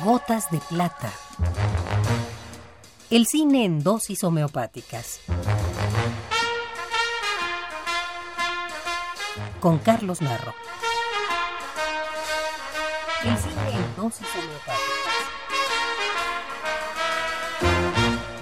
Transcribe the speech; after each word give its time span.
Gotas 0.00 0.50
de 0.50 0.58
plata. 0.58 1.12
El 3.10 3.26
cine 3.26 3.66
en 3.66 3.84
dosis 3.84 4.24
homeopáticas. 4.24 5.20
Con 9.60 9.78
Carlos 9.78 10.22
Narro. 10.22 10.54
El 13.22 13.36
cine 13.36 13.70
en 13.74 13.96
dosis 13.96 14.26
homeopáticas. 14.34 14.82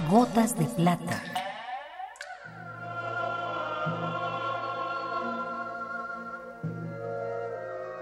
Gotas 0.09 0.57
de 0.57 0.65
plata. 0.65 1.21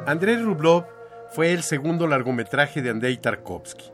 Andrei 0.05 0.37
Rublov 0.37 0.98
fue 1.31 1.53
el 1.53 1.63
segundo 1.63 2.07
largometraje 2.07 2.81
de 2.81 2.89
Andrei 2.89 3.17
Tarkovsky, 3.17 3.91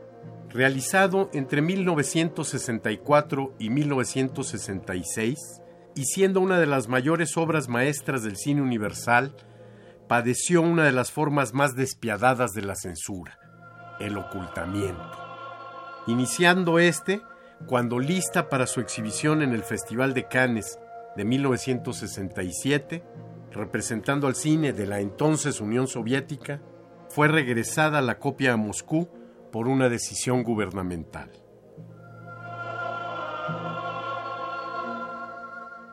realizado 0.48 1.28
entre 1.34 1.60
1964 1.60 3.54
y 3.58 3.68
1966 3.70 5.60
y 5.94 6.04
siendo 6.04 6.40
una 6.40 6.58
de 6.58 6.66
las 6.66 6.88
mayores 6.88 7.36
obras 7.36 7.68
maestras 7.68 8.22
del 8.22 8.36
cine 8.36 8.62
universal, 8.62 9.34
padeció 10.08 10.62
una 10.62 10.84
de 10.84 10.92
las 10.92 11.12
formas 11.12 11.52
más 11.52 11.74
despiadadas 11.74 12.52
de 12.52 12.62
la 12.62 12.74
censura, 12.74 13.38
el 14.00 14.16
ocultamiento. 14.16 15.18
Iniciando 16.06 16.78
este, 16.78 17.20
cuando 17.66 17.98
lista 17.98 18.48
para 18.48 18.66
su 18.66 18.80
exhibición 18.80 19.42
en 19.42 19.52
el 19.52 19.62
Festival 19.62 20.14
de 20.14 20.26
Cannes 20.28 20.78
de 21.16 21.24
1967, 21.24 23.02
representando 23.50 24.26
al 24.26 24.36
cine 24.36 24.72
de 24.72 24.86
la 24.86 25.00
entonces 25.00 25.60
Unión 25.60 25.86
Soviética, 25.86 26.60
fue 27.08 27.28
regresada 27.28 28.00
la 28.02 28.18
copia 28.18 28.52
a 28.52 28.56
Moscú 28.56 29.08
por 29.52 29.68
una 29.68 29.88
decisión 29.88 30.42
gubernamental. 30.42 31.30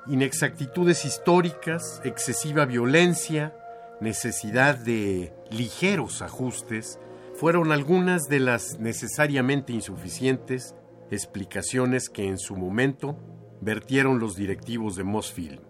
Inexactitudes 0.08 1.06
históricas, 1.06 2.02
excesiva 2.04 2.66
violencia, 2.66 3.56
necesidad 4.02 4.78
de 4.78 5.34
ligeros 5.50 6.22
ajustes 6.22 7.00
fueron 7.36 7.72
algunas 7.72 8.24
de 8.24 8.40
las 8.40 8.80
necesariamente 8.80 9.72
insuficientes 9.72 10.76
explicaciones 11.10 12.10
que 12.10 12.28
en 12.28 12.38
su 12.38 12.58
momento 12.58 13.18
vertieron 13.62 14.20
los 14.20 14.36
directivos 14.36 14.96
de 14.96 15.04
Mosfilm. 15.04 15.62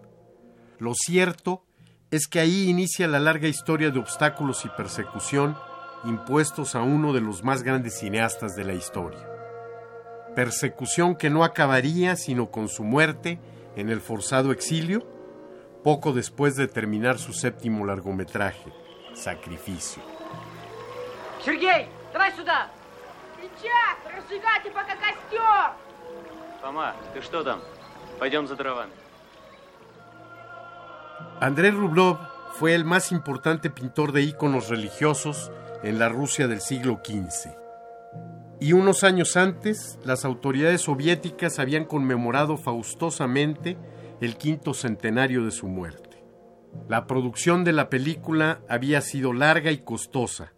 Lo 0.78 0.94
cierto 0.94 1.64
es 2.13 2.27
que 2.27 2.39
ahí 2.39 2.69
inicia 2.69 3.07
la 3.07 3.19
larga 3.19 3.47
historia 3.47 3.91
de 3.91 3.99
obstáculos 3.99 4.65
y 4.65 4.69
persecución 4.69 5.57
impuestos 6.03 6.75
a 6.75 6.81
uno 6.81 7.13
de 7.13 7.21
los 7.21 7.43
más 7.43 7.63
grandes 7.63 7.99
cineastas 7.99 8.55
de 8.55 8.63
la 8.63 8.73
historia. 8.73 9.27
Persecución 10.35 11.15
que 11.15 11.29
no 11.29 11.43
acabaría 11.43 12.15
sino 12.15 12.49
con 12.49 12.69
su 12.69 12.83
muerte 12.83 13.39
en 13.75 13.89
el 13.89 14.01
forzado 14.01 14.51
exilio, 14.51 15.05
poco 15.83 16.13
después 16.13 16.55
de 16.55 16.67
terminar 16.67 17.19
su 17.19 17.33
séptimo 17.33 17.85
largometraje, 17.85 18.71
Sacrificio. 19.13 20.01
Сергей, 21.43 21.87
давай 22.13 22.31
сюда! 22.33 22.69
Сейчас! 23.41 23.97
Разжигайте 24.05 24.71
пока 24.71 24.95
костер! 24.95 25.73
Фома, 26.61 26.95
ты 27.13 27.21
что 27.21 27.43
там? 27.43 27.61
Пойдем 28.19 28.47
за 28.47 28.55
дровами. 28.55 28.91
Andrei 31.40 31.70
Rublov 31.70 32.18
fue 32.52 32.74
el 32.74 32.84
más 32.84 33.12
importante 33.12 33.70
pintor 33.70 34.12
de 34.12 34.22
íconos 34.22 34.68
religiosos 34.68 35.50
en 35.82 35.98
la 35.98 36.08
Rusia 36.08 36.48
del 36.48 36.60
siglo 36.60 37.00
XV. 37.04 37.50
Y 38.60 38.72
unos 38.72 39.04
años 39.04 39.36
antes, 39.36 39.98
las 40.04 40.24
autoridades 40.24 40.82
soviéticas 40.82 41.58
habían 41.58 41.84
conmemorado 41.84 42.56
faustosamente 42.56 43.76
el 44.20 44.36
quinto 44.36 44.72
centenario 44.72 45.44
de 45.44 45.50
su 45.50 45.66
muerte. 45.66 46.24
La 46.88 47.06
producción 47.06 47.64
de 47.64 47.72
la 47.72 47.90
película 47.90 48.60
había 48.68 49.00
sido 49.00 49.32
larga 49.32 49.70
y 49.70 49.78
costosa. 49.78 50.52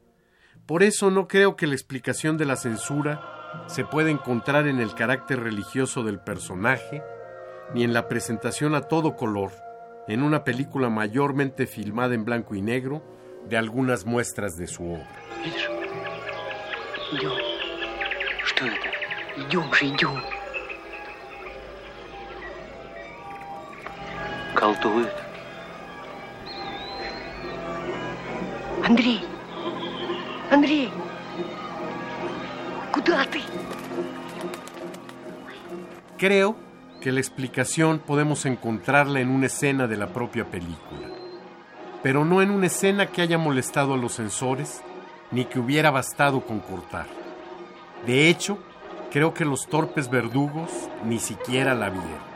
Por 0.67 0.83
eso 0.83 1.11
no 1.11 1.29
creo 1.29 1.57
que 1.57 1.67
la 1.67 1.75
explicación 1.75 2.37
de 2.37 2.45
la 2.45 2.57
censura 2.57 3.65
se 3.67 3.85
pueda 3.85 4.11
encontrar 4.11 4.67
en 4.69 4.81
el 4.81 4.95
carácter 4.95 5.41
religioso 5.41 6.03
del 6.03 6.21
personaje, 6.21 7.03
ni 7.75 7.85
en 7.85 7.93
la 7.93 8.09
presentación 8.09 8.75
a 8.75 8.83
todo 8.83 9.17
color, 9.17 9.53
en 10.08 10.24
una 10.24 10.44
película 10.44 10.90
mayormente 10.90 11.68
filmada 11.68 12.14
en 12.16 12.26
blanco 12.26 12.56
y 12.56 12.62
negro, 12.62 13.02
de 13.48 13.58
algunas 13.58 14.06
muestras 14.06 14.56
de 14.56 14.68
su 14.68 14.84
obra. 14.84 15.08
Видишь? 15.44 15.70
Идем. 17.14 17.32
Что 18.46 18.66
это? 18.66 18.90
Идем 19.38 19.74
же, 19.74 19.88
идем. 19.88 20.22
Колдует. 24.56 25.14
Андрей! 28.84 29.22
Андрей! 30.50 30.90
Куда 32.92 33.26
ты? 33.26 33.42
Creo 36.18 36.56
que 37.07 37.13
la 37.13 37.21
explicación 37.21 38.01
podemos 38.01 38.47
encontrarla 38.47 39.21
en 39.21 39.29
una 39.29 39.47
escena 39.47 39.87
de 39.87 39.97
la 39.97 40.09
propia 40.09 40.45
película, 40.51 41.07
pero 42.03 42.25
no 42.25 42.43
en 42.43 42.51
una 42.51 42.67
escena 42.67 43.07
que 43.13 43.23
haya 43.23 43.39
molestado 43.39 43.95
a 43.95 43.97
los 43.97 44.15
censores 44.15 44.83
ni 45.31 45.45
que 45.45 45.61
hubiera 45.61 45.93
bastado 45.93 46.41
con 46.41 46.59
cortar. 46.59 47.07
De 48.07 48.29
hecho, 48.29 48.59
creo 49.13 49.35
que 49.35 49.45
los 49.45 49.69
torpes 49.69 50.11
verdugos 50.11 50.69
ni 51.05 51.21
siquiera 51.21 51.77
la 51.77 51.91
vieron. 51.91 52.27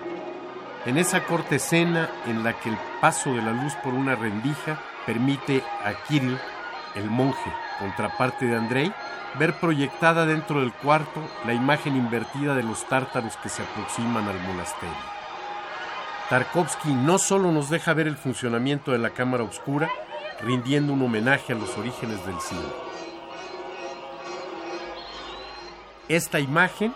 En 0.87 0.99
esa 0.99 1.25
corta 1.25 1.57
escena 1.57 2.09
en 2.29 2.45
la 2.45 2.53
que 2.61 2.69
el 2.69 2.79
paso 3.01 3.35
de 3.35 3.43
la 3.43 3.51
luz 3.51 3.75
por 3.83 3.93
una 3.93 4.15
rendija 4.15 4.81
permite 5.05 5.65
a 5.85 5.95
Kirill, 6.07 6.39
el 6.95 7.11
monje, 7.11 7.53
contraparte 7.81 8.47
de 8.47 8.55
Andrei, 8.55 8.93
ver 9.39 9.55
proyectada 9.55 10.27
dentro 10.27 10.61
del 10.61 10.73
cuarto 10.73 11.23
la 11.47 11.55
imagen 11.55 11.97
invertida 11.97 12.55
de 12.55 12.63
los 12.63 12.87
tártaros 12.89 13.37
que 13.37 13.49
se 13.49 13.63
aproximan 13.63 14.27
al 14.27 14.41
monasterio. 14.41 14.95
Tarkovsky 16.29 16.93
no 16.93 17.19
solo 17.19 17.51
nos 17.51 17.71
deja 17.71 17.93
ver 17.95 18.07
el 18.07 18.17
funcionamiento 18.17 18.93
de 18.93 18.99
la 18.99 19.11
cámara 19.11 19.45
oscura, 19.45 19.91
rindiendo 20.41 20.93
un 20.93 21.03
homenaje 21.03 21.53
a 21.53 21.57
los 21.57 21.77
orígenes 21.77 22.25
del 22.25 22.41
cine. 22.41 22.61
Esta 26.09 26.41
imagen 26.41 26.95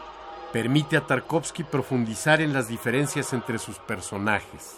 permite 0.52 0.96
a 0.96 1.06
Tarkovsky 1.06 1.64
profundizar 1.64 2.40
en 2.40 2.52
las 2.52 2.68
diferencias 2.68 3.32
entre 3.32 3.58
sus 3.58 3.78
personajes. 3.78 4.76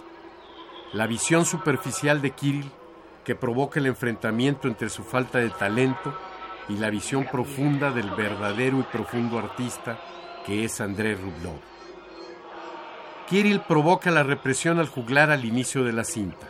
La 0.92 1.06
visión 1.06 1.44
superficial 1.44 2.22
de 2.22 2.30
Kirill, 2.30 2.70
que 3.24 3.34
provoca 3.34 3.78
el 3.78 3.86
enfrentamiento 3.86 4.68
entre 4.68 4.88
su 4.88 5.04
falta 5.04 5.38
de 5.38 5.50
talento 5.50 6.14
y 6.68 6.76
la 6.76 6.90
visión 6.90 7.26
profunda 7.30 7.90
del 7.90 8.10
verdadero 8.10 8.80
y 8.80 8.82
profundo 8.82 9.38
artista 9.38 9.98
que 10.44 10.64
es 10.64 10.80
Andrei 10.80 11.14
Rublov. 11.14 11.60
Kirill 13.28 13.60
provoca 13.60 14.10
la 14.10 14.22
represión 14.22 14.78
al 14.78 14.88
juglar 14.88 15.30
al 15.30 15.44
inicio 15.44 15.82
de 15.82 15.92
la 15.92 16.04
cinta. 16.04 16.46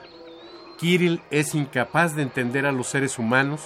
Kirill 0.78 1.22
es 1.30 1.54
incapaz 1.54 2.14
de 2.14 2.22
entender 2.22 2.66
a 2.66 2.72
los 2.72 2.88
seres 2.88 3.18
humanos 3.18 3.62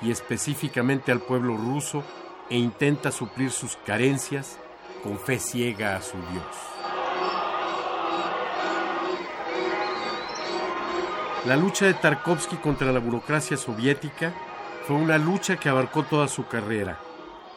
y 0.00 0.10
específicamente 0.10 1.12
al 1.12 1.20
pueblo 1.20 1.56
ruso 1.56 2.02
e 2.48 2.56
intenta 2.56 3.12
suplir 3.12 3.50
sus 3.50 3.76
carencias 3.84 4.58
con 5.02 5.18
fe 5.18 5.38
ciega 5.38 5.96
a 5.96 6.02
su 6.02 6.16
Dios. 6.32 6.74
La 11.46 11.56
lucha 11.56 11.84
de 11.84 11.92
Tarkovsky 11.92 12.56
contra 12.56 12.90
la 12.90 13.00
burocracia 13.00 13.58
soviética 13.58 14.32
fue 14.86 14.96
una 14.96 15.16
lucha 15.16 15.56
que 15.56 15.70
abarcó 15.70 16.02
toda 16.02 16.28
su 16.28 16.46
carrera. 16.46 16.98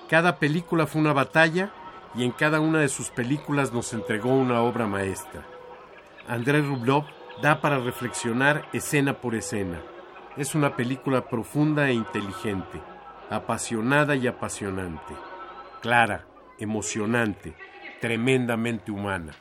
Cada 0.09 0.37
película 0.37 0.87
fue 0.87 1.01
una 1.01 1.11
batalla 1.11 1.71
y 2.15 2.23
en 2.23 2.31
cada 2.31 2.61
una 2.61 2.79
de 2.79 2.87
sus 2.87 3.09
películas 3.09 3.73
nos 3.73 3.91
entregó 3.91 4.29
una 4.29 4.61
obra 4.61 4.87
maestra. 4.87 5.45
Andrei 6.27 6.61
Rublov 6.61 7.03
da 7.41 7.59
para 7.59 7.79
reflexionar 7.79 8.67
escena 8.71 9.19
por 9.19 9.35
escena. 9.35 9.81
Es 10.37 10.55
una 10.55 10.77
película 10.77 11.27
profunda 11.27 11.89
e 11.89 11.93
inteligente, 11.93 12.81
apasionada 13.29 14.15
y 14.15 14.27
apasionante, 14.27 15.13
clara, 15.81 16.25
emocionante, 16.59 17.55
tremendamente 17.99 18.91
humana. 18.91 19.33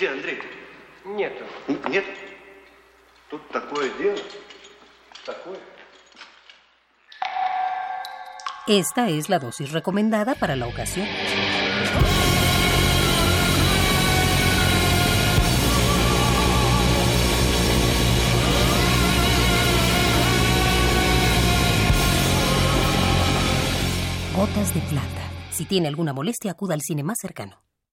Где 0.00 0.08
Андрей? 0.08 0.38
Нету. 1.04 1.44
Нет? 1.90 2.06
Тут 3.28 3.46
такое 3.50 3.90
дело. 3.98 4.16
Такое. 5.26 5.58
Esta 8.66 9.10
es 9.10 9.28
la 9.28 9.38
dosis 9.38 9.72
recomendada 9.72 10.34
para 10.36 10.56
la 10.56 10.68
ocasión. 10.68 11.06
Gotas 24.34 24.72
de 24.72 24.80
plata. 24.80 25.06
Si 25.50 25.66
tiene 25.66 25.88
alguna 25.88 26.14
molestia, 26.14 26.52
acuda 26.52 26.72
al 26.72 26.80
cine 26.80 27.02
más 27.02 27.18
cercano. 27.20 27.69